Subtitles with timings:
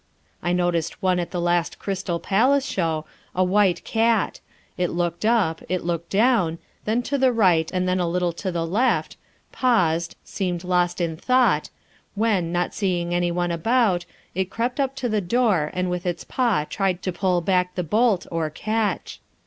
[0.41, 3.05] I noticed one at the last Crystal Palace Show,
[3.35, 4.39] a white cat:
[4.75, 8.51] it looked up, it looked down, then to the right and then a little to
[8.51, 9.15] the left,
[9.51, 11.69] paused, seemed lost in thought,
[12.15, 16.23] when, not seeing any one about, it crept up to the door, and with its
[16.23, 19.21] paw tried to pull back the bolt or catch.